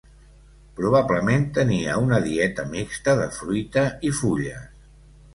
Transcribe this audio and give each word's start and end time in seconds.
Probablement 0.77 1.43
tenia 1.57 1.97
una 2.05 2.17
dieta 2.27 2.65
mixta 2.71 3.15
de 3.19 3.27
fruita 3.35 3.83
i 4.09 4.13
fulles. 4.21 4.65